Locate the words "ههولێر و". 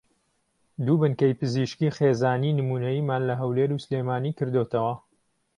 3.41-3.81